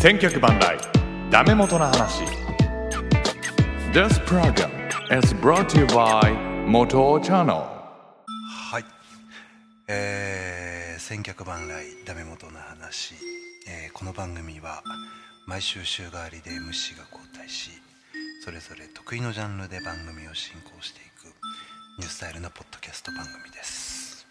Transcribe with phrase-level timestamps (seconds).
[0.00, 0.78] 千脚万来
[1.30, 2.22] ダメ元の話。
[3.92, 4.70] This program
[5.14, 6.32] is brought to you by
[6.66, 7.66] 元 Channel.
[8.72, 8.84] はい、
[9.88, 13.14] えー、千客万来ダメ元の話、
[13.68, 14.82] えーこの番組は
[15.46, 17.70] 毎週週替わりで MC が交代し
[18.42, 21.26] それぞれ得意のジャンルで番組を進行していく
[21.98, 24.26] ニュースタイルのポッドキャスト番組です。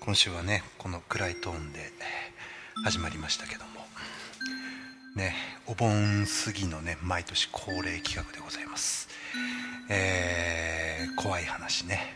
[0.00, 3.75] 今週はねこの暗いトーンでえー始まりましたけども
[5.16, 5.34] ね
[5.66, 9.08] お盆過ぎのね毎年恒例企画でございます。
[9.88, 12.14] えー怖い話ね。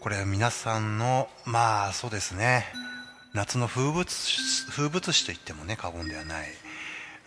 [0.00, 2.64] これは皆さんのまあそうですね。
[3.34, 4.06] 夏の風物
[4.70, 6.46] 風物詩といってもね過言ではない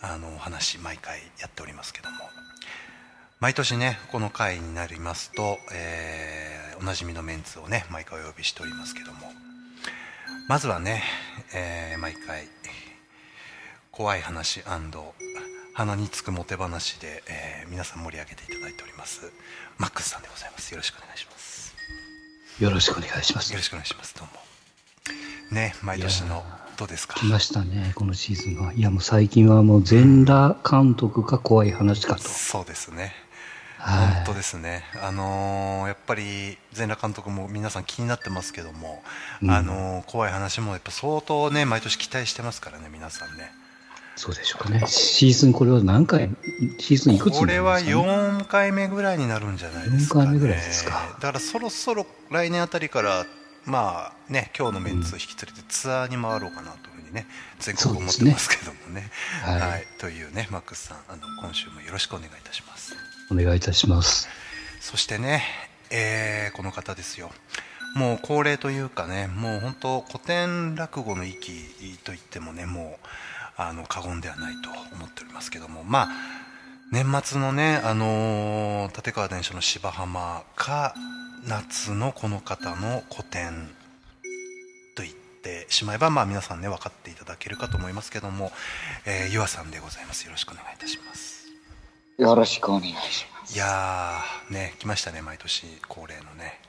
[0.00, 2.16] あのお話毎回やっておりますけども。
[3.40, 9.32] 毎年ねこの回になりますと、えーおなじみのメンツをね毎回お呼びしておりますけども。
[10.48, 11.02] まずはね、
[11.54, 12.48] えー毎回
[14.02, 14.64] 怖い話
[15.74, 19.30] 鼻につくモテ話で、えー皆さん盛り上げていただいております。
[19.78, 20.72] マックスさんでございます。
[20.72, 21.72] よろしくお願いします。
[22.58, 23.52] よろしくお願いします。
[23.52, 23.62] よろ。
[23.62, 24.16] しくお願いします。
[24.18, 25.54] どうも。
[25.54, 26.44] ね毎年の
[26.76, 27.14] どうですか？
[27.14, 28.72] 来ましたね、このシーズンは。
[28.72, 32.22] いや、もう最近はもう全裸監督か怖い話かと。
[32.22, 33.14] そうですね。
[33.78, 34.14] はい。
[34.16, 34.82] 本当ですね。
[35.00, 39.00] あのーやっぱり全裸監督も皆さん気になってますけども、
[39.42, 39.50] うん。
[39.52, 43.61] あのー怖い話もやっぱ相当ね毎年期待してますからね皆さんね
[44.16, 44.82] そうでしょうかね。
[44.86, 46.30] シーズンこれは何回、
[46.78, 51.16] シーズンいくつこれはになるんですか、ね、4回目ぐらいになるんじゃないですか、ね、4回目ぐらいですか。
[51.20, 53.26] だからそろそろ来年あたりから
[53.64, 57.26] まあね今日のメンツを引き連れてツアーに回ろうかなというふうにね
[57.58, 59.10] 全国思ってますけどもね。
[59.42, 59.60] はい。
[59.60, 62.94] はい、というねマックスさんあの今週もよろしくお願いいたします。
[63.30, 64.28] お願いいたします。
[64.80, 65.42] そしてね、
[65.90, 67.30] えーこの方ですよ。
[67.94, 71.52] もう恒例というかねもう本当古典落語の域
[72.04, 73.06] といってもねもう
[73.56, 76.08] あの過言ではないと思っておりますけどもまあ
[76.92, 80.94] 年末のね、あのー立川伝書の芝浜か
[81.48, 83.70] 夏のこの方の古典
[84.94, 88.52] と言ってしまえば、まあ、皆さんね分かっていただけるかと思いますけども、
[89.06, 91.46] えー、ゆあさんでございますよろしくお願いいたします
[92.18, 93.54] よろしくお願いします。
[93.54, 96.60] いやーね来ましたね毎年恒例のね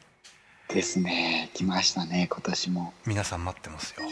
[0.74, 1.52] ですね。
[1.54, 2.94] 来ましたね、今年も。
[3.06, 4.08] 皆さん待ってますよ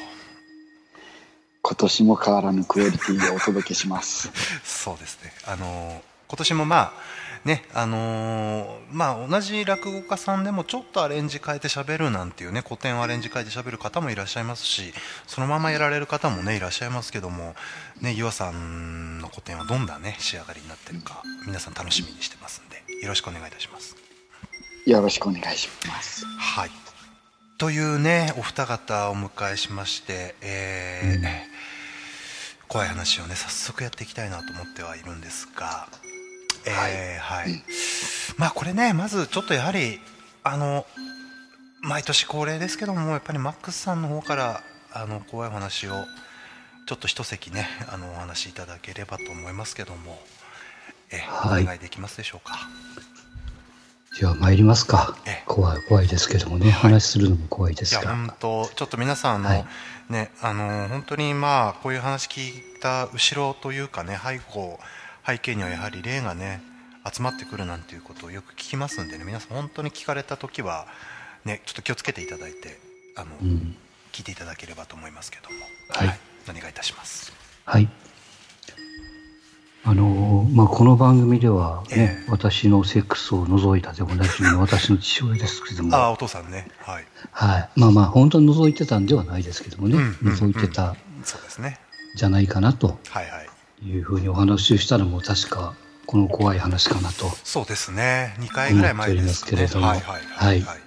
[1.61, 4.31] 今年も変わらぬクオリティをお届けします。
[4.63, 6.93] そうですねあのー今年もまあ
[7.43, 14.93] ねあのーまあ同じ落語家さんでもちょっとアレンジ変えて喋るなんていうね古典をアレンジ変えて喋る方もいらっしゃいますし
[15.27, 17.53] そのままやられる方もねいらっしゃいますけども
[17.99, 23.95] ねゆあさんの古典はどんなね仕上がりになってるか皆さん楽しみにしてますんでよろしくお願いいたします
[24.85, 26.25] よろしくお願いします。
[26.25, 26.90] はい。
[27.61, 35.87] というね、お二方をお迎えしまして、えー怖い話をね、早速やっていきたいなと思ってはいるんですが、
[36.65, 37.61] えーはい。
[38.37, 39.99] まあこれね、まずちょっとやはり、
[40.43, 40.87] あの、
[41.83, 45.91] 毎年恒例ですけども、やっぱりマックスさんの方から、あの、怖いお話を、
[46.87, 50.19] ちょっと一席ね、あの、お話しいただければと思いますけども、
[51.11, 52.57] えーはいお願いできますでしょうか。
[54.13, 55.43] じゃあ参りますかええ。
[55.45, 58.01] 怖い、怖いですけどもね、話するのも怖いですが。
[58.01, 59.65] いや本当ちょっと皆さんあの、はい
[60.09, 64.77] ねあの本当にまあこういう話聞いた後ろというかね背後
[65.25, 66.61] 背景にはやはり霊がね
[67.09, 70.87] 集まってくるなんていうことをよく聞きますんでね皆さん本当に聞かれた時は
[71.45, 72.77] ねちょっと気をつけていただいて
[73.15, 73.75] あの、うん。
[74.11, 75.55] 聞いていただければと思いますけども
[75.89, 77.31] はいお願いいたします？
[77.63, 77.87] はい。
[79.83, 82.29] あのーまあ、この番組ではね、ええ。
[82.29, 86.67] 私のセックスを除いたでおなじみの 私の父親ですけども、ああお父さんね。
[86.79, 87.05] はい。
[87.31, 87.69] はい。
[87.75, 90.33] まあまあ、本当に覗いてたんではないですけどもね、うんうんうん。
[90.35, 90.95] 覗いてた。
[91.23, 91.79] そうですね。
[92.15, 92.99] じゃないかなと。
[93.09, 93.27] はい
[93.97, 95.73] うふうにお話をしたのも確か、
[96.05, 97.31] この怖い話かなと。
[97.43, 98.35] そうですね。
[98.39, 99.87] 2回ぐらい前ですけれども。
[99.87, 100.79] はいはいはい、はい、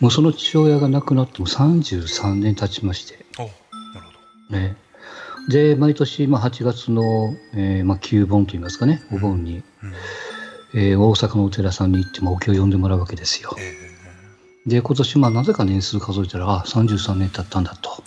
[0.00, 3.52] もうその父親が亡くなっても33年経ちまして、おなる
[3.94, 4.58] ほど。
[4.58, 4.76] ね。
[5.48, 9.94] で、毎年、まあ、8月の、えーまあ、旧盆といいますかね、お盆に、うん。
[10.74, 13.54] えー大阪のお寺さんに行って、まあ、お経を読んでもらうわけですよ。
[13.58, 13.86] え
[14.66, 18.02] で、今年、まあ、なぜか年数数えたら、あ、33年経ったんだと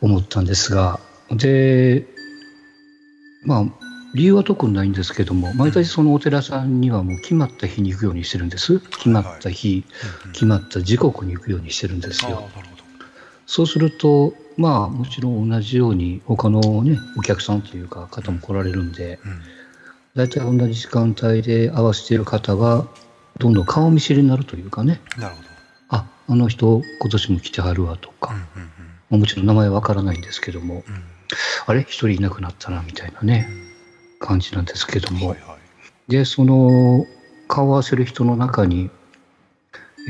[0.00, 1.00] 思ったんですが、
[1.30, 2.06] で、
[3.44, 3.64] まあ、
[4.14, 8.78] 理由は特にないんですけども、毎年そのお寺さんにはもう決まった日に行くようにしてるんです。
[8.78, 9.84] 決まった日、
[10.24, 10.32] うんうん。
[10.32, 12.48] 決まった時刻に行くようにしてるんですよ。
[13.46, 19.40] そうすると、まあ、もちろん同じように、他のね、お客さんというか、方も来られるんで、うん。
[20.14, 22.86] 大体同じ時間帯で合わせている方は、
[23.38, 25.48] どんどん顔見知りになるというかね、なるほど。
[25.88, 28.10] あ、あの人、今年も来てはるわと。
[28.10, 28.46] か、うんうん。
[29.10, 30.94] まあもちろん名前わからないんですけども、うん。
[30.94, 31.02] うん
[31.66, 31.80] あれ？
[31.80, 33.48] 一人いなくなったなみたいなね、
[34.20, 35.58] 感じなんですけども、はいはい
[36.08, 37.06] でその
[37.48, 38.90] 顔を合わせる人の中に、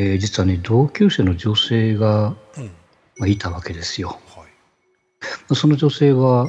[0.01, 2.71] えー実はね同級生の女性が、うん。
[3.19, 4.19] まあ、いたわけですよ。
[5.55, 6.49] その女性は、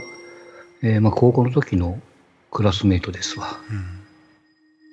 [0.82, 2.00] えーまあ、高校の時の
[2.52, 3.48] クラスメートですわ。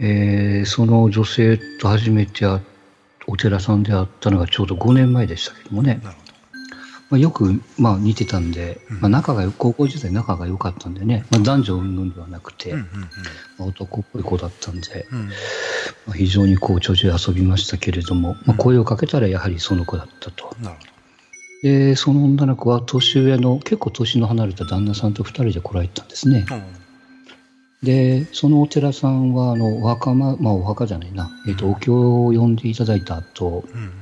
[0.00, 0.06] うん。
[0.06, 2.46] えーその女性と初めて
[3.26, 6.30] お寺さんで会ったのがちょうど5年前でしたけどもね、なるほど。
[7.10, 9.00] まあ、よく、まあ、似てたんで、うん。
[9.00, 12.86] まあ、仲がよ高校時代仲が良かったんでね、まあ、男女云々ではなくて、うんうん
[13.58, 15.20] まあ男っぽい子だったんで、うん。
[15.20, 15.32] うんま
[16.08, 20.54] あ、非常にこうちょいちょい遊びましたけれども、まあ、声をかけたらやはりその子だったと。
[20.60, 20.89] なるほ
[21.62, 26.46] でその女の子は年上の結構年の離れた旦那さんと2人で来られたんですね。
[26.48, 26.62] どうん。
[27.82, 33.92] でそのお寺さんはあのお墓ま、まあ、お墓じゃないな、えっとお経を読んでいただいた後、うん。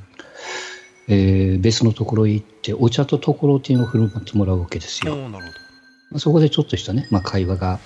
[1.08, 5.14] えー別のところへ行ってお茶とところてんを振る舞ってもらうわけですよ。
[5.14, 5.52] おーなるほ
[6.10, 7.80] まあ、そこでちょっとしたね、まあ、会話が、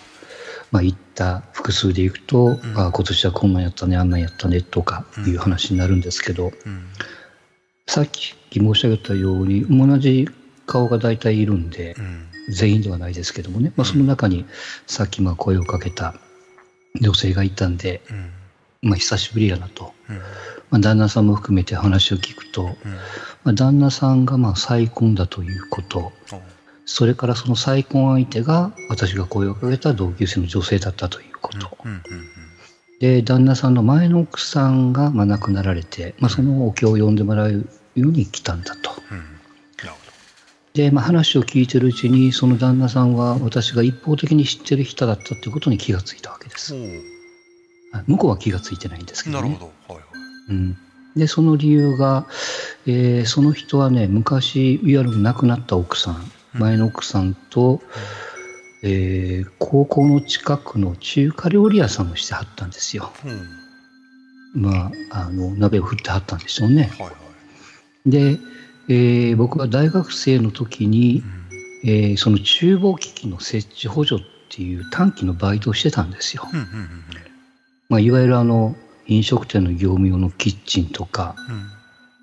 [0.71, 2.61] まあ、行った複数で行くと、ん。
[2.77, 6.85] あ今年はこんなんやったねあんなんやったねとかいう話になるんですけど、どうん
[7.87, 10.29] さっき申し上げたように同じ
[10.67, 12.29] 顔が大体いるんでう、ん。
[12.49, 14.44] 全員ではないですけどもね、まあ、その中に
[14.87, 16.14] さっきまあ声をかけた
[17.00, 18.90] 女性がいたんで、うん。
[18.90, 20.17] まあ、久しぶりやなと、うん。
[20.17, 20.23] ま
[20.73, 22.73] あ、旦那さんも含めて話を聞くと、うん。
[22.73, 22.79] ま
[23.46, 26.12] あ、旦那さんがまあ再婚だということ。
[26.84, 32.02] それからその再婚相手が私が声をかけた同級生の女性だったということ、うんうん
[33.03, 37.65] で旦那さんの前の奥さんがまあ亡くなられて、まあ、そのお経を読んでもらうよ
[37.97, 38.93] うに来たんだと。
[40.73, 46.75] で、まあ、話を聞いてるうちにその旦那さんは私が一方的に知ってる人だったってことに気がついたわけです。
[48.07, 49.49] 向こうは気がついてないんですけどね。
[49.49, 49.95] ーなるほど。
[49.95, 50.09] はいはい。
[50.51, 50.79] うん、
[51.17, 52.29] でその理由が、
[52.87, 57.83] えーその人はね昔いわゆる亡くなった奥さん前の奥さんと、
[58.82, 63.11] えー高校の近くの中華料理屋さんをしてはったんですよ。
[64.55, 64.62] うん。
[64.62, 66.90] まああの鍋を振ってはったんでしょうね。
[66.99, 67.12] はいは
[68.06, 68.11] い。
[68.11, 68.38] で、
[68.88, 71.23] えー僕が大学生の時に、
[71.84, 76.88] えーその厨房機器の設置補助っていう短期のバイトをしてたんですよ、うんうんうん
[77.88, 78.76] まあ、いわゆるあの
[79.06, 81.34] 飲食店の業務用のキッチンとか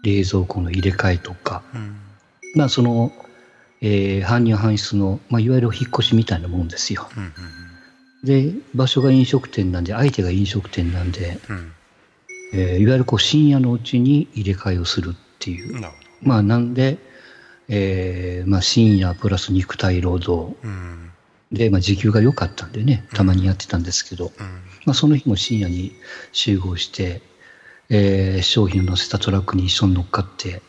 [0.03, 1.95] 冷蔵庫の入れ替えとか、うんうん。
[2.55, 3.11] まあその、
[3.81, 7.09] えー搬入搬出の、まあ、いわゆる引っ越しみたいなもんですよ。
[7.15, 7.33] うんうん
[8.21, 11.71] で場所が飲食店なんで相手が飲食店なんで、うん。
[12.53, 15.75] えーいわゆるこう深夜のうちに入れ替えをするっていう。
[15.75, 15.91] うんな
[16.21, 16.97] まあなんで、
[17.69, 20.53] えーまあ、深夜プラス肉体労働。
[20.53, 21.11] どうん。
[21.53, 24.45] で、まあ、時給が良かったんでねたまにやってたんですけど、うん。
[24.85, 25.93] まあ、その日も深夜に
[26.33, 27.21] 集合して、
[27.89, 30.61] えー商品を乗せたトラックに一緒に乗っかって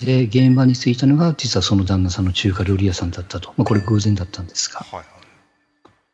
[0.00, 4.80] で現場に着いたのが実はその旦那さんの中華料理屋さんだったと、まあ、これ偶然だったんですが。
[4.80, 5.06] はいはい。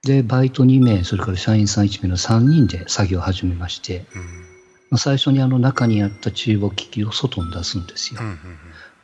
[0.07, 4.23] でバイト2名それから社員さん1名の3人で作業を始めまして、うん。
[4.91, 8.21] まあ、最初にあの中にあった厨房機器を外に出すんですよ。
[8.21, 8.39] うんうん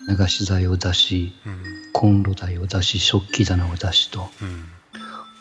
[0.09, 1.63] 流し剤を出しうん。
[1.93, 4.29] コンロ台を出し食器棚を出しと。
[4.41, 4.65] うん。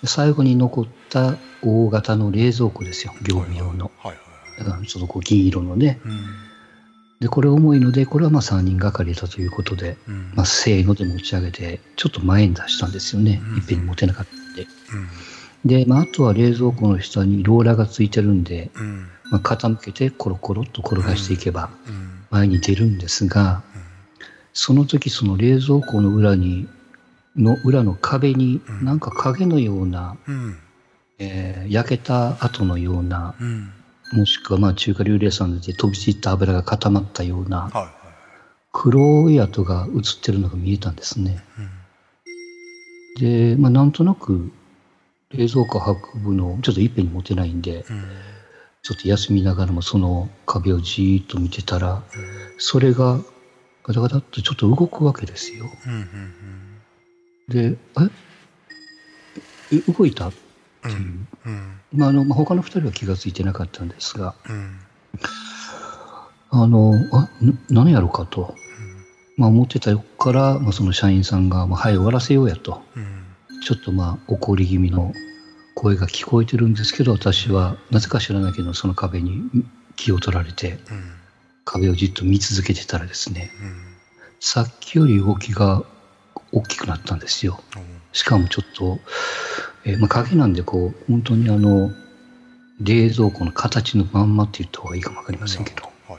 [0.02, 3.14] で最後に残った大型の冷蔵庫ですよ。
[3.22, 3.92] 業務用の。
[4.00, 4.66] はいはいはい。
[4.66, 6.02] だからちょっとこう銀色のね。
[6.04, 6.47] うん
[7.20, 10.32] でこれ重いのでこれはまあ3人がかりだということで、うん。
[10.36, 13.58] まあ、せーので持ち上げてちょっと前に出したんですよね、うん。
[13.58, 14.68] いっぺんに持てなかったんで。
[15.64, 15.70] うん。
[15.70, 19.08] で、まあ、あとは冷蔵庫の下にローラーがついてるんで、うん。
[19.32, 22.26] まあ、傾けてコロコロっと転がしていけばうん。
[22.30, 23.64] 前に出るんですが
[24.54, 26.68] その時その冷蔵庫の裏に
[27.36, 28.86] の裏の壁にうん。
[28.86, 30.58] なんか影のような、うん。
[31.18, 33.74] えー焼けた後のようなうん
[34.14, 37.70] もしくはまあ中華料理屋さんで飛び散った油が固まったような
[38.72, 41.44] 黒い跡が映ってるのが見えたんですね。
[41.58, 41.70] うん
[43.20, 44.52] で、まあ、なんとなく
[45.32, 45.82] 冷蔵庫
[46.16, 48.04] 運ぶのちょっといっぺんに持てないんでうん
[48.84, 52.04] ちょっと休みながらもその壁をじーっと見てたら
[52.60, 53.20] それが
[53.84, 55.66] ガタガタっとちょっと動くわけですよ。
[55.88, 56.82] うんうん
[57.50, 57.78] で、
[59.72, 60.32] ええ動いた？
[60.94, 61.28] うん。
[61.46, 61.54] うん。
[61.54, 64.80] うんまあ、あのまあ他の2人は気がついてなかったんですが、うん。
[66.50, 68.56] あの、あ、な何やろうかと、
[69.38, 73.26] まあ、思ってた横から、まあ、その社員さんが、まあ、はい、終わらせようやと、うん。
[73.62, 75.14] ちょっとまあ、怒り気味の
[75.76, 79.44] 声が聞こえてるんですけど、私は、なぜか知らないけど、その壁に
[79.96, 81.12] 気を取られて、うん。
[81.66, 83.76] 壁をじっと見続けてたらですね、うん。
[84.40, 85.84] さっきより動きが
[86.52, 87.62] 大きくなったんですよ。
[88.14, 89.00] しかもちょっと、
[89.88, 91.90] えーまあ、影なんでこう本当にあの
[92.82, 95.84] 冷蔵庫の形のまんまって言った方がいいかもわかりませんけど。
[96.10, 96.18] はい。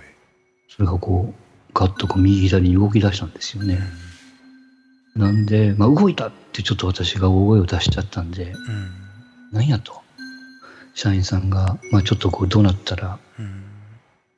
[0.71, 3.79] それがこうガッとこう右左に動き出したんですよね。
[5.15, 8.91] なんで、まあ、動いたってちょっと私が大声を出しちゃったんで、うん。
[9.53, 10.01] なんやと。
[10.95, 13.65] 社員さんが、まあ、ちょっとこうどうなったら、うん。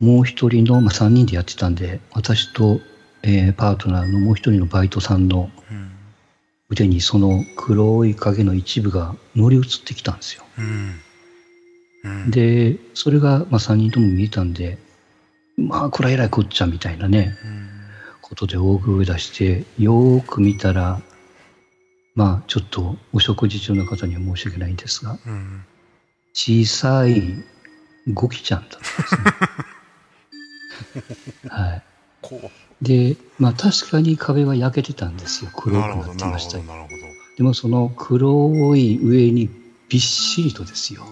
[0.00, 2.80] もう一人の、まあ、3人でやってたんで、私と、
[3.22, 5.89] えーパートナーのもう一人のバイトさんのうん
[6.70, 10.44] 腕にその黒い影の一部が乗り移ってきたんですよ。
[10.58, 11.00] うん。
[12.04, 12.30] うん。
[12.30, 14.78] で、それが、まあ、3人とも見えたんで、
[15.56, 17.68] まあ、これはえらいこっちゃみたいなね、うん。
[18.22, 21.02] ことで大声出して、よーく見たら、
[22.14, 25.64] まあ、ちょっとお食事中の方には申し訳ないんですが、うん。
[26.32, 27.34] 小さい
[28.14, 29.16] ゴキちゃんだったんです
[32.90, 35.50] で、まあ確かに壁は焼けてたんですよ。
[35.54, 36.59] う黒くなってました
[37.37, 39.49] でもその黒い上に
[39.88, 41.04] びっしりとですよ。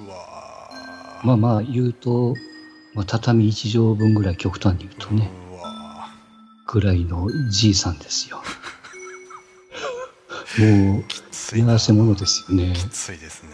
[1.23, 2.35] まあまあ言うと、
[2.95, 5.31] まあ、畳1畳分ぐらい極端に言うとね、
[6.67, 8.43] ぐらいのじいさんですよ。
[10.59, 12.73] もう、ーきついな幸せ者ですよね。
[12.75, 13.51] きついですね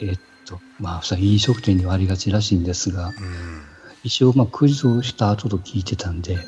[0.00, 3.12] えっと、まあ、さ飲食店にはありがちらしいんですが、うん
[4.02, 6.38] 一応、まあ、クイズをした後と聞いてたんで、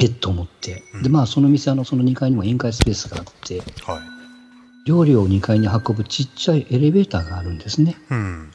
[0.00, 0.82] えっと思って。
[1.02, 4.12] で、まあ、その店のその2階にも宴会スペースがあって、はい
[4.84, 7.96] 料理を2階に運ぶちっちゃいエレベーターがあるんですね。
[8.10, 8.50] うん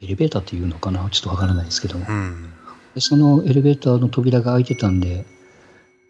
[0.00, 1.08] エレベーターっていうのかな？
[1.10, 2.06] ちょっとわからないですけども。
[2.08, 2.52] うん
[2.94, 5.26] でそのエレベーターの扉が開いてたんで、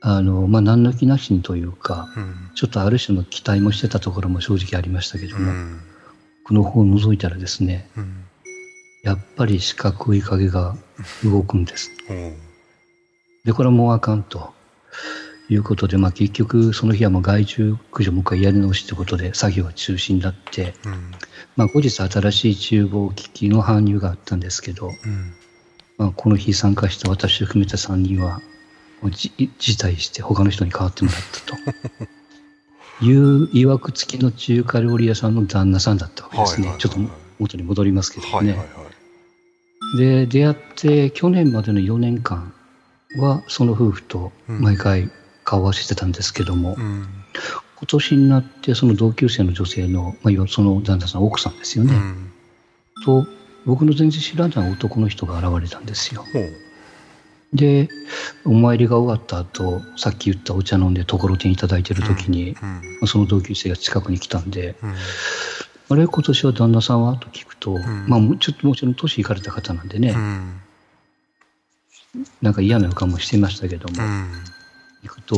[0.03, 5.81] あの、まあ、何の気なしにというか、うんちょっとある種の期待もしてたところも正直ありましたけども、うん
[6.45, 8.25] この方を覗いたらですね、うん
[9.03, 10.77] やっぱり四角い影が
[11.23, 11.91] 動くんです。
[13.45, 14.54] で、これはもうあかんと。
[15.49, 21.11] いうことで、まあ結局その日はもう害虫駆除もう一回やり直しってことで作業は中止になって、うん
[21.57, 25.35] まあ後日新しい厨房機器の搬入があったんですけど、うん
[25.97, 28.41] まあこの日参加した私を含めた3人は、
[29.01, 31.57] もうじ辞退して他の人に代わってもらったと。
[33.05, 36.69] いう曰く付きの中華料理屋さんの旦那さんだったわけですね。
[36.69, 38.33] はいはいはいちょっと元に戻りますけどね。
[38.33, 38.69] はいはいはい
[39.95, 42.53] で、出会って去年までの4年間
[43.17, 45.11] はその夫婦と毎回
[45.45, 47.07] 顔合わせてたんですけども、うん。
[47.77, 52.33] 今年になってその同級生の女性の、まあ、その旦那さん、奥さんですよね、うん。
[53.05, 53.27] と、
[53.67, 56.25] 僕の全然知らない男の人が現れたんですよ。
[57.53, 57.89] で、
[58.45, 62.59] お参りが終わった後、さっき言ったお茶飲んでところてんいただいてる時に、うん。
[62.61, 64.95] まあその同級生が近くに来たんで、うん。
[65.91, 67.17] あれ、今年は旦那さんは？
[67.17, 68.07] と聞くと、ん。
[68.09, 70.61] まあ、ちょっともちろん年いかれた方なんでね、うん
[72.43, 74.29] なんか嫌な予感もしてましたけども、うん。
[75.03, 75.37] 行くと、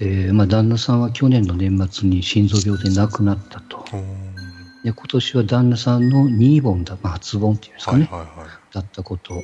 [0.00, 3.84] えーまあ、旦那さんは去年の年末に心臓病で亡くなったと。
[4.82, 8.48] で今年は旦那さんの2本だ、まあ、初本っていうんですかね、はいはいはい。
[8.72, 9.34] だったこと。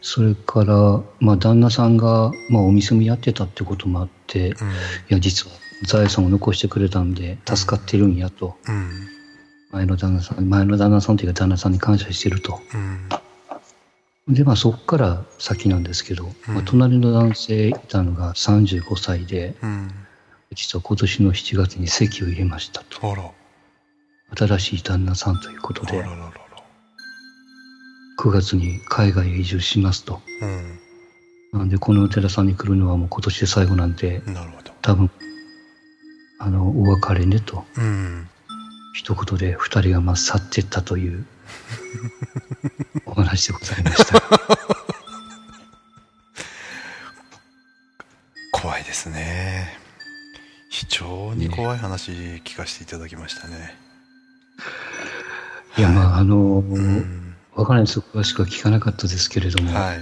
[0.00, 4.56] それから、まあ、旦那さんが、まあ、お店もやってたってこともあって、いうん。
[5.08, 9.08] や、実は財産を残してくれたんで、助かってるんやと、うん。
[9.72, 12.60] 前の旦那さん、前の旦那さんというか旦那さんに感謝してると。
[12.74, 13.08] うん
[14.28, 19.90] で、まあ、そこから先なんですけど、まあ、隣の男性いたのが35歳で、うん。
[20.54, 23.34] 実は今年の7月に籍を入れましたと。
[24.36, 26.32] 新しい旦那さんということであら、ららら。
[28.18, 30.22] 9月に海外へ移住しますと。
[30.40, 30.78] うん。
[31.52, 34.72] なんで、このお寺さんに来るのはもう今年で最後なんで、なるほど。
[34.80, 35.10] 多分、
[36.38, 38.28] あの、お別れねと、うん。
[38.94, 41.26] 一言で二人がまあ去っていったという
[43.06, 44.22] お話でございました。
[48.52, 49.78] 怖いですね。
[50.70, 53.76] 非常に怖い話聞かせていただきましたね。
[55.76, 57.34] いや、まあ、あの、うん。
[57.54, 58.00] わからないです。
[58.00, 59.98] 詳しくは聞かなかったですけれども、はい。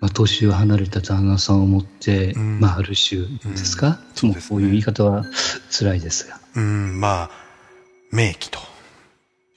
[0.00, 2.60] まあ、年を離れた旦那さんを持って、うん。
[2.60, 3.96] まあ、ある種ですか、うん。
[4.14, 4.36] そうね。
[4.48, 5.24] こういう言い方は
[5.70, 6.40] 辛いですが。
[6.56, 7.00] うん。
[7.00, 7.30] まあ
[8.10, 8.60] 名器と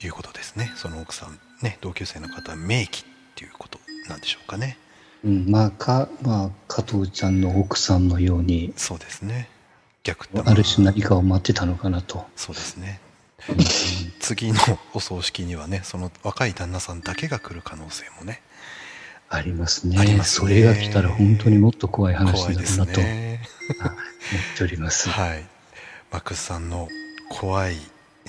[0.04, 0.72] いうことですね。
[0.76, 4.78] その奥さんね同級生の方は名器っていうことなんでしょうかね。
[5.24, 9.48] うん、まあ、か、まあ、加藤ちゃんの奥さんのように、そうですね。
[10.04, 12.26] 逆ある種何かを待ってたのかなと。
[12.36, 13.00] そうですね。
[14.20, 14.58] 次の
[14.94, 18.40] お葬式にはねその若い旦那さんだけが来る可能性もね
[19.28, 19.98] ありますね。
[19.98, 20.48] ありますね。
[20.48, 23.00] それが来たら本当にもっと怖い話になるなと。
[23.00, 23.40] 思ね。
[24.54, 25.08] っております。
[25.08, 25.44] はい。
[26.12, 26.88] マックスさんの
[27.28, 27.74] 怖い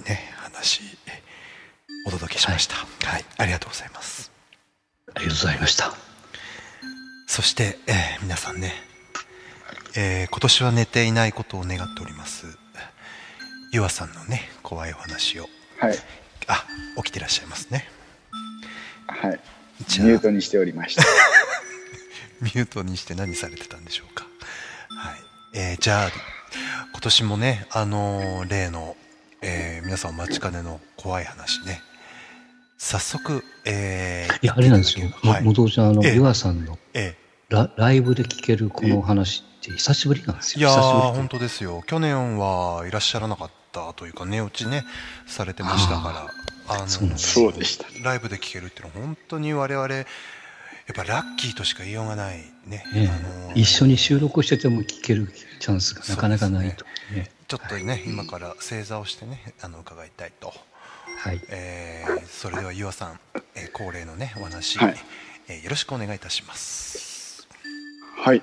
[0.08, 0.82] ね話
[2.08, 2.76] お届けしました。
[3.06, 4.32] はい、ありがとうございます。
[5.14, 5.92] ありがとうございました。
[7.28, 8.72] そして、えー皆さんね、
[9.98, 12.46] えー今年は寝ていないことを願っております。
[13.74, 15.50] ゆあさんのね怖いお話を。
[15.80, 15.98] はい。
[16.48, 16.64] あ
[16.96, 17.90] 起きてらっしゃいますね。
[19.08, 19.40] はい。
[19.82, 20.08] ミじゃあ。
[20.08, 21.04] ュートにしておりました。
[22.40, 24.26] ミュートにして何されてたんでしょうか。
[24.90, 25.16] はい、
[25.56, 26.12] えーじゃあ
[26.94, 28.96] 今年もねあのー例の、
[29.42, 31.82] えー皆さんお待ちかねの怖い話ね
[32.78, 35.10] 早速えーいや、あれなんですよ。
[35.24, 37.16] はいも元ちゃん、あの、ええ湯川さんのえ
[37.50, 40.70] ラライブで聴けるこの話って久しぶりなんですえいよ。
[40.70, 41.84] やー本当ですよ。
[41.88, 44.86] 去年はいらっしゃらなかったというか寝落ちね
[45.26, 46.74] されてましたから。
[46.76, 47.86] あのーそうなんですそうでした。
[48.04, 50.06] ライブで聴けるっていうのは本当に我々やっ
[50.96, 53.08] ぱラッキーとしか言いようがないね、ええ。
[53.10, 53.12] あ
[53.48, 56.86] のー一緒に収録してても聴けるチャンスがなかなかないと。
[57.16, 57.32] ね。
[57.48, 60.54] ちょっとね今から正座をしてねあの伺いたいと、
[61.28, 61.42] はい。
[61.50, 63.20] えーそれではゆあさん、
[63.56, 64.96] えー恒例のねお話、はい。
[65.50, 67.48] えーよろしくお願いいたします。
[68.18, 68.42] はい。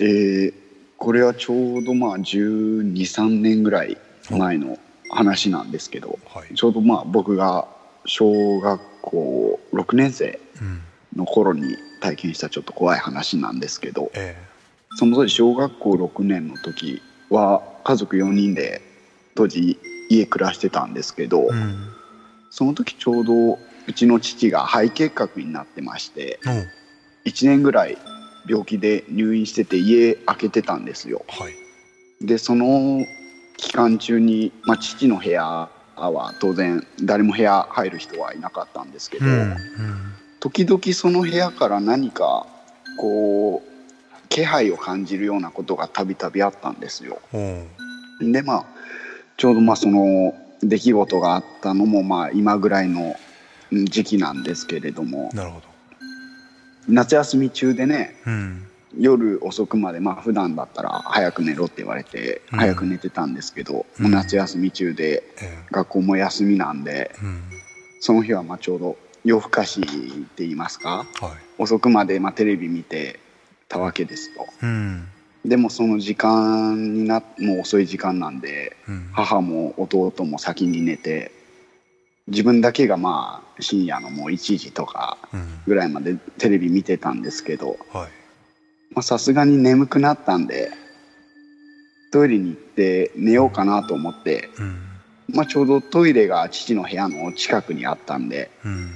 [0.00, 0.54] えー
[0.96, 3.96] これはちょうどまあ12、3年ぐらい
[4.30, 4.78] 前の
[5.10, 6.54] 話なんですけど、はい。
[6.54, 7.66] ちょうどまあ僕が
[8.04, 10.82] 小学校6年生うん。
[11.16, 14.36] の頃に体験したちょっと怖い話なんですけど、え
[14.96, 18.80] その当時小学校6年の時は家族4人で
[19.34, 21.88] 当時家暮らしてたんですけど、ーうん
[22.50, 26.68] その時ちょうどうちの父が肺結核になってましておう
[27.24, 27.96] 1年ぐらい
[28.48, 31.24] 病気で入院してて家開けてたんですよ。
[31.28, 31.54] はい。
[32.26, 33.04] でその
[33.56, 39.56] 期間中に、まあ、父の部屋は当然誰も部屋入る人はいなかったんですけど、うん
[40.40, 42.46] 時々その部屋から何か
[42.98, 46.80] こう気配を感じるようなことがたびたびあったん。
[46.80, 47.38] ですよう
[48.24, 48.64] んでまあ
[49.36, 53.16] ちょうどまあその出来事があったのもまあ今ぐらいの
[53.72, 55.30] うん時期なんですけれども。
[55.32, 55.66] なるほど。
[56.88, 58.66] 夏休み中でねうん。
[58.98, 62.58] 夜遅くまでまあ普段だったら早く寝ろって言われてうん。
[62.58, 64.10] 早く寝てたんですけど、うん。
[64.10, 67.42] 夏休み中でえ学校も休みなんでーうん。
[68.00, 71.06] その日はまあちょうど夜更かしって言いますか？
[71.20, 71.32] はい。
[71.58, 73.20] 遅くまでまあテレビ見て
[73.68, 74.46] たわけですと。
[74.62, 75.04] うん
[75.44, 79.10] でもその時間になもう遅い時間なんでうん。
[79.12, 81.32] 母も弟も先に寝て
[82.26, 85.60] 自分だけがまあ深夜のもう1時とかうん。
[85.66, 87.76] ぐらいまでテレビ見てたんですけど
[89.00, 90.70] さすがに眠くなったんで
[92.12, 94.78] トイレに行って寝ようかなと思って、うん。
[95.32, 98.90] まあ、ちょうどトイレが父の部屋の近くにあったんでうん。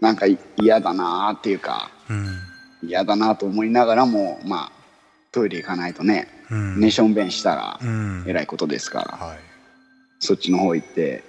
[0.00, 2.88] なんかい嫌だなーっていうかうん。
[2.88, 4.81] 嫌だなと思いながらもまあ
[5.32, 6.80] トイレ行かないとねうん。
[6.80, 8.24] 寝しょんべんしたらうん。
[8.26, 9.26] えらいことですから。
[9.26, 9.38] はい。
[10.20, 11.24] そっちの方行って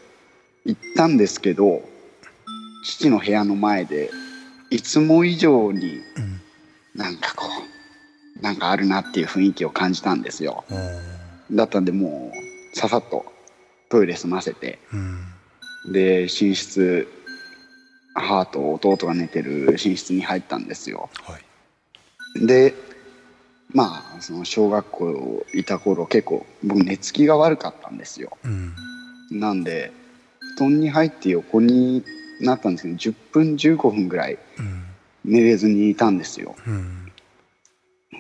[0.65, 1.81] 行ったんですけど
[2.85, 4.11] 父の部屋の前で
[4.69, 6.41] いつも以上にうん。
[6.95, 7.47] なんかこ
[8.39, 10.63] うなんかあるなっていう雰囲気を感じたんですよ。
[11.51, 12.31] だったんでも
[12.73, 13.25] うささっと
[13.89, 14.79] トイレ済ませて。
[14.93, 15.19] うん。
[15.91, 17.07] で寝室
[18.13, 21.09] 母と弟が寝てる寝室に入ったんですよ。
[21.23, 22.45] はい。
[22.45, 22.73] で
[23.73, 28.37] まあその小学校いた頃結構僕寝つきが悪かったんですよ。
[28.45, 28.73] うん。
[29.31, 29.91] なんで
[30.57, 32.03] 布団に入って横に
[32.39, 34.83] なったんですけど10分15分ぐらいうん。
[35.25, 36.55] 寝れずにいたんですよ。
[36.67, 37.11] うん。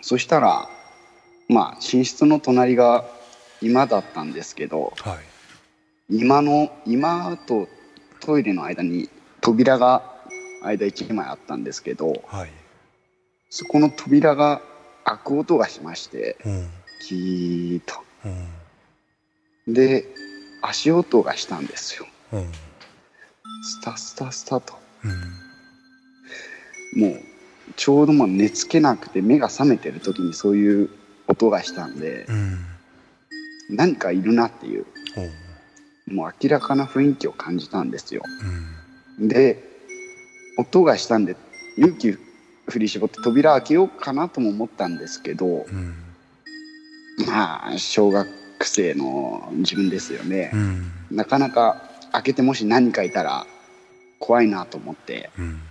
[0.01, 0.67] そしたら
[1.49, 3.05] まあ寝室の隣が
[3.61, 5.19] 居間だったんですけどは
[6.09, 6.17] い。
[6.17, 7.67] 居間の居間と
[8.19, 10.01] トイレの間に扉が
[10.63, 12.49] 間1枚あったんですけどはい。
[13.51, 14.61] そこの扉が
[15.03, 16.69] 開く音がしましてうん
[17.07, 17.95] キーと
[19.67, 20.05] うんで
[20.61, 22.07] 足音がしたんですよ。
[22.31, 22.51] うん
[23.65, 24.73] スタスタスタと。
[25.03, 25.43] うん
[27.01, 27.21] もう
[27.75, 30.89] ちょうどもう寝つけなくて目が覚めてる時にそういう
[31.27, 32.27] 音がしたんで
[33.69, 34.85] 何かいるなっていう
[36.07, 38.21] もう明らかな雰囲気を感じたんですよ。
[39.19, 39.63] で
[40.57, 41.35] 音がしたんで
[41.77, 42.17] 勇気
[42.67, 45.95] 振り絞って扉開けようかなとも思ったんですけどうん。
[47.27, 48.27] まあ小学
[48.61, 50.51] 生の自分ですよね。
[50.53, 50.91] うん。
[51.11, 53.45] なかなか開けてもし何かいたら
[54.19, 55.61] 怖いなと思ってうん。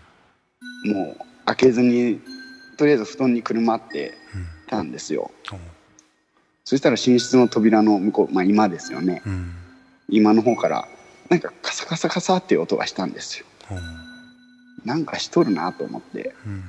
[0.92, 2.20] もう開けずに
[2.76, 5.30] とりあえず布団にくるまってうんたんですよ。
[6.64, 9.22] そしたら寝室の扉の向こう、まあ、今ですよね。
[9.26, 9.52] うん。
[10.08, 10.88] 今の方から
[11.28, 13.46] なんかカサカサカサっていう音がしたんですよ。
[14.84, 16.34] なんかしとるなと思って。
[16.46, 16.64] うん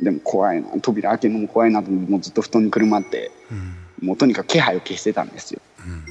[0.00, 0.68] でも怖いな。
[0.80, 4.06] 扉開けるのも怖いなと思ってもうずっと布団にくるまってうん。
[4.06, 5.60] もうとにかく気配を消してたんですよ。
[5.86, 6.04] うん。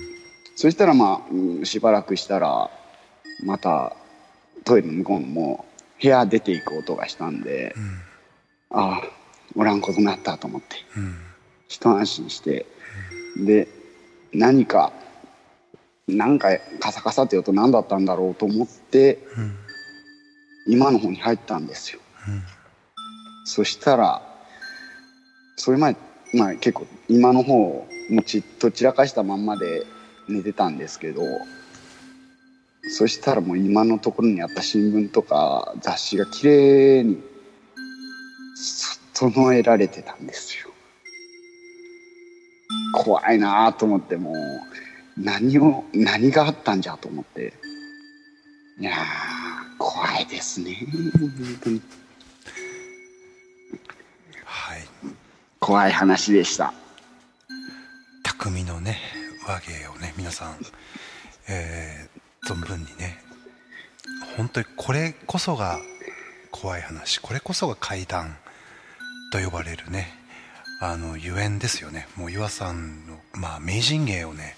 [0.56, 2.72] そしたらまあ、うんしばらくしたら
[3.44, 3.96] また
[4.64, 5.66] トイレの向こうのも
[6.00, 7.84] う部屋出ていく音がしたんでうん。
[8.72, 9.04] ああ
[9.56, 11.16] おらんことになったと思ってうん。
[11.68, 12.66] 一安心して
[13.38, 13.68] で
[14.34, 14.94] 何か
[16.08, 19.56] なんかカサカサっていう音何だったんだろうと思ってうん。
[20.68, 22.00] 今の方に入ったんですよ。
[22.28, 22.44] うん
[23.46, 24.22] そしたら
[25.56, 25.96] それ前、
[26.34, 27.88] まあ、結構今の方も
[28.20, 29.86] うちっと散らかしたまんまで
[30.28, 31.22] 寝てたんですけど
[32.90, 37.22] そしたらもう今のところにあった新聞とか雑誌がきれいに
[39.14, 40.70] 整えられてたんですよ。
[42.94, 44.36] 怖いなと思ってもう
[45.18, 47.54] 何を何があったんじゃと思って。
[48.80, 48.92] いや
[49.78, 50.78] 怖いですね
[51.18, 51.32] 本
[51.64, 51.82] 当に。
[55.66, 56.76] 怖い話でした。
[58.22, 59.00] 匠のね
[59.48, 60.58] 和芸をね皆さん、
[61.50, 63.20] えー、存分にね
[64.38, 65.80] 本当にこれこそが
[66.52, 68.38] 怖い話これこそが怪談
[69.32, 70.14] と呼ばれるね
[70.82, 72.08] あのゆえんですよね。
[72.16, 74.58] もう岩さんの、まあ、名人芸をね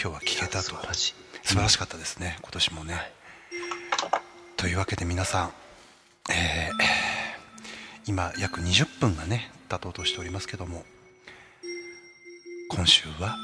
[0.00, 0.62] 今日は聞けたと。
[0.62, 1.14] 素晴らしい。
[1.42, 2.94] 素晴らしかったですね、今年もね、
[4.56, 5.52] というわけで皆さん、
[6.30, 7.10] えー
[8.06, 10.84] 今約20分がね経とうとしておりますけども
[12.70, 13.36] 今週は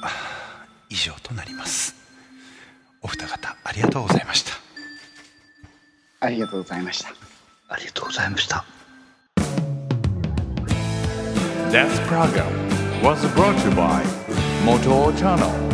[0.90, 1.94] 以上となります
[3.02, 4.52] お二方ありがとうございました
[6.20, 7.10] ありがとうございました
[7.68, 8.64] ありがとうございました。
[11.70, 12.46] This program
[13.02, 14.02] was brought to you by
[14.64, 15.65] Moto Channel.